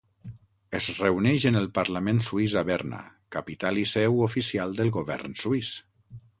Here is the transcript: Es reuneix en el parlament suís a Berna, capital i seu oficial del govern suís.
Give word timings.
Es 0.77 0.87
reuneix 0.99 1.45
en 1.49 1.59
el 1.59 1.67
parlament 1.75 2.23
suís 2.29 2.57
a 2.63 2.65
Berna, 2.71 3.03
capital 3.37 3.81
i 3.85 3.87
seu 3.95 4.21
oficial 4.31 4.77
del 4.81 4.93
govern 5.01 5.41
suís. 5.47 5.75